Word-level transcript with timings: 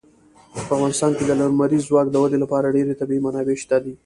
په 0.53 0.59
افغانستان 0.75 1.11
کې 1.17 1.23
د 1.25 1.31
لمریز 1.39 1.83
ځواک 1.89 2.07
د 2.11 2.15
ودې 2.23 2.37
لپاره 2.43 2.73
ډېرې 2.75 2.99
طبیعي 3.01 3.21
منابع 3.25 3.55
شته 3.63 3.77
دي. 3.83 3.93